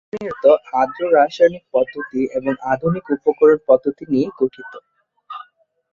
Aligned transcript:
বিশ্লেষণী 0.03 0.29
রসায়ন 0.29 0.43
চিরায়ত, 0.43 0.45
আর্দ্র 0.75 1.01
রাসায়নিক 1.15 1.63
পদ্ধতি 1.73 2.21
এবং 2.37 2.53
আধুনিক 2.71 3.05
উপকরণ 3.15 3.59
পদ্ধতি 3.69 4.03
নিয়ে 4.11 4.27
গঠিত। 4.39 4.71